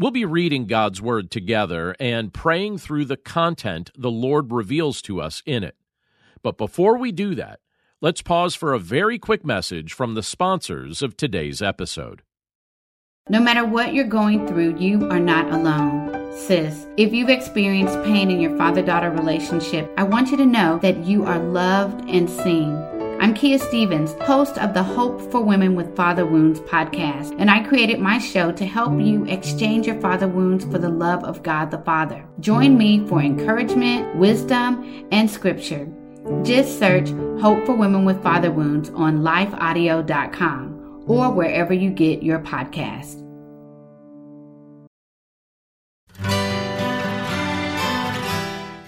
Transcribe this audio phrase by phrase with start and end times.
[0.00, 5.20] We'll be reading God's Word together and praying through the content the Lord reveals to
[5.20, 5.74] us in it.
[6.40, 7.58] But before we do that,
[8.00, 12.22] let's pause for a very quick message from the sponsors of today's episode.
[13.28, 16.32] No matter what you're going through, you are not alone.
[16.32, 20.78] Sis, if you've experienced pain in your father daughter relationship, I want you to know
[20.78, 22.97] that you are loved and seen.
[23.20, 27.64] I'm Kia Stephens, host of the Hope for Women with Father Wounds podcast, and I
[27.64, 31.72] created my show to help you exchange your father wounds for the love of God
[31.72, 32.24] the Father.
[32.38, 35.88] Join me for encouragement, wisdom, and scripture.
[36.44, 37.10] Just search
[37.40, 43.27] Hope for Women with Father Wounds on lifeaudio.com or wherever you get your podcast.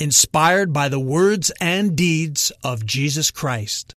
[0.00, 3.94] inspired by the words and deeds of Jesus Christ.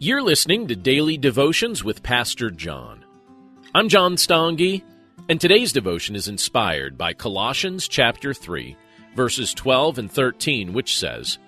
[0.00, 3.04] You're listening to Daily Devotions with Pastor John.
[3.72, 4.82] I'm John Stange,
[5.28, 8.76] and today's devotion is inspired by Colossians chapter 3,
[9.14, 11.38] verses 12 and 13, which says,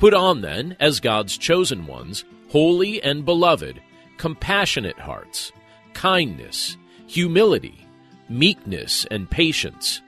[0.00, 3.80] Put on then, as God's chosen ones, holy and beloved,
[4.18, 5.52] compassionate hearts,
[5.92, 6.76] kindness,
[7.06, 7.86] humility,
[8.28, 10.00] meekness, and patience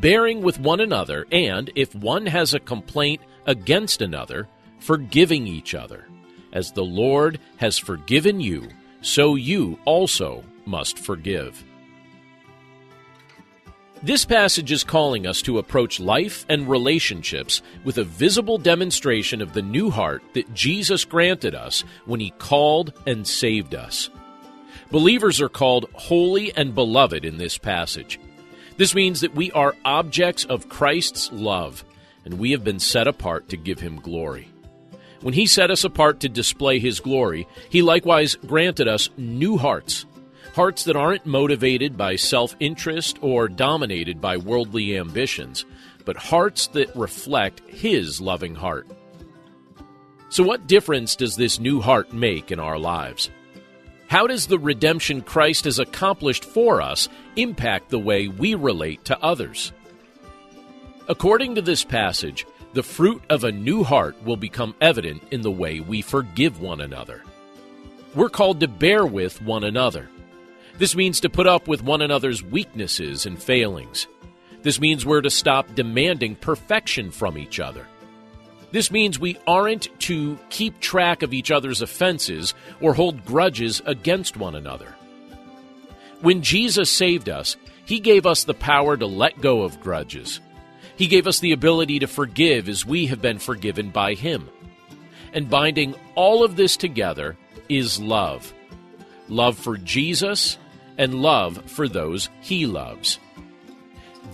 [0.00, 6.06] bearing with one another, and if one has a complaint against another, forgiving each other.
[6.52, 8.68] As the Lord has forgiven you,
[9.00, 11.64] so you also must forgive.
[14.02, 19.54] This passage is calling us to approach life and relationships with a visible demonstration of
[19.54, 24.10] the new heart that Jesus granted us when He called and saved us.
[24.90, 28.20] Believers are called holy and beloved in this passage.
[28.76, 31.84] This means that we are objects of Christ's love,
[32.24, 34.48] and we have been set apart to give him glory.
[35.20, 40.06] When he set us apart to display his glory, he likewise granted us new hearts,
[40.54, 45.64] hearts that aren't motivated by self interest or dominated by worldly ambitions,
[46.04, 48.88] but hearts that reflect his loving heart.
[50.28, 53.30] So, what difference does this new heart make in our lives?
[54.14, 59.20] How does the redemption Christ has accomplished for us impact the way we relate to
[59.20, 59.72] others?
[61.08, 65.50] According to this passage, the fruit of a new heart will become evident in the
[65.50, 67.24] way we forgive one another.
[68.14, 70.08] We're called to bear with one another.
[70.78, 74.06] This means to put up with one another's weaknesses and failings.
[74.62, 77.84] This means we're to stop demanding perfection from each other.
[78.74, 84.36] This means we aren't to keep track of each other's offenses or hold grudges against
[84.36, 84.96] one another.
[86.22, 90.40] When Jesus saved us, he gave us the power to let go of grudges.
[90.96, 94.50] He gave us the ability to forgive as we have been forgiven by him.
[95.32, 97.36] And binding all of this together
[97.68, 98.52] is love
[99.28, 100.58] love for Jesus
[100.98, 103.20] and love for those he loves.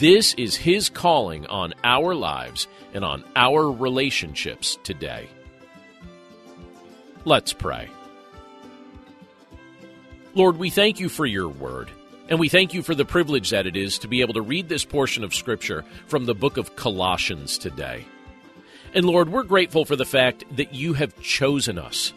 [0.00, 5.28] This is His calling on our lives and on our relationships today.
[7.24, 7.88] Let's pray.
[10.34, 11.90] Lord, we thank you for your word,
[12.28, 14.68] and we thank you for the privilege that it is to be able to read
[14.68, 18.06] this portion of Scripture from the book of Colossians today.
[18.94, 22.12] And Lord, we're grateful for the fact that you have chosen us.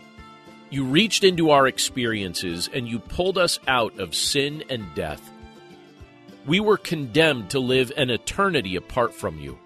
[0.70, 5.30] You reached into our experiences and you pulled us out of sin and death
[6.46, 9.58] we were condemned to live an eternity apart from you.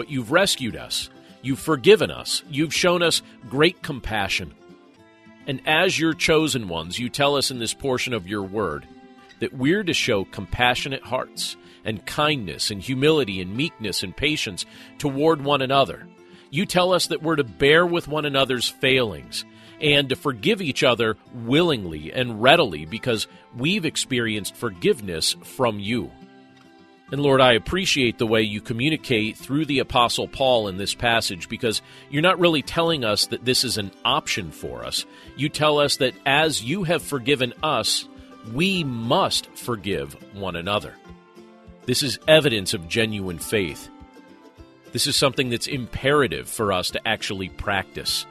[0.00, 1.10] But you've rescued us.
[1.42, 2.42] You've forgiven us.
[2.48, 3.20] You've shown us
[3.50, 4.54] great compassion.
[5.46, 8.86] And as your chosen ones, you tell us in this portion of your word
[9.40, 11.54] that we're to show compassionate hearts
[11.84, 14.64] and kindness and humility and meekness and patience
[14.96, 16.08] toward one another.
[16.48, 19.44] You tell us that we're to bear with one another's failings
[19.82, 26.10] and to forgive each other willingly and readily because we've experienced forgiveness from you.
[27.12, 31.48] And Lord, I appreciate the way you communicate through the Apostle Paul in this passage
[31.48, 35.04] because you're not really telling us that this is an option for us.
[35.36, 38.08] You tell us that as you have forgiven us,
[38.52, 40.94] we must forgive one another.
[41.84, 43.88] This is evidence of genuine faith.
[44.92, 48.24] This is something that's imperative for us to actually practice.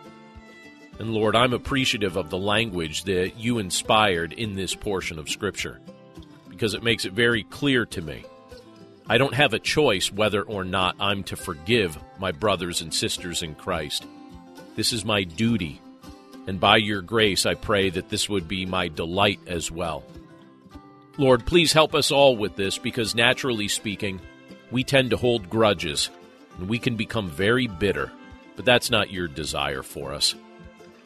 [0.99, 5.81] And Lord, I'm appreciative of the language that you inspired in this portion of Scripture
[6.49, 8.23] because it makes it very clear to me.
[9.09, 13.41] I don't have a choice whether or not I'm to forgive my brothers and sisters
[13.41, 14.06] in Christ.
[14.75, 15.81] This is my duty,
[16.45, 20.03] and by your grace, I pray that this would be my delight as well.
[21.17, 24.21] Lord, please help us all with this because, naturally speaking,
[24.69, 26.11] we tend to hold grudges
[26.59, 28.11] and we can become very bitter,
[28.56, 30.35] but that's not your desire for us.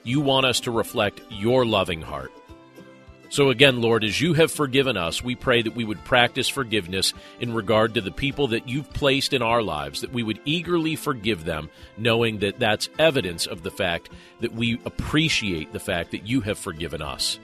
[0.04, 2.34] You want us to reflect your loving heart.
[3.34, 7.16] So, again, Lord, as you have forgiven us, we pray that we would practice forgiveness
[7.40, 10.96] in regard to the people that you've placed in our lives, that we would eagerly
[10.96, 16.28] forgive them, knowing that that's evidence of the fact that we appreciate the fact that
[16.28, 17.40] you have forgiven us.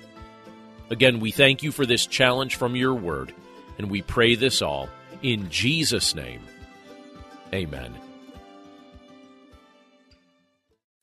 [0.91, 3.33] Again, we thank you for this challenge from your word,
[3.79, 4.89] and we pray this all
[5.23, 6.41] in Jesus' name.
[7.51, 7.95] Amen.